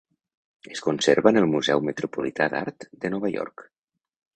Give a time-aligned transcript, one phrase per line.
[0.75, 3.73] Es conserva en el Museu Metropolità d'Art de Nova York.